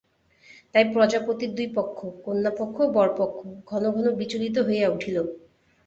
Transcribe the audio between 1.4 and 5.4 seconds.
দুই পক্ষ, কন্যাপক্ষ ও বরপক্ষ ঘন ঘন বিচলিত হইয়া উঠিল।